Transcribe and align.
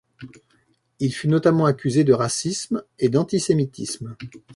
Il 0.99 1.13
fut 1.13 1.27
notamment 1.27 1.67
accusé 1.67 2.03
de 2.03 2.11
racisme 2.11 2.81
et 2.97 3.07
d'antisémitisme. 3.09 4.15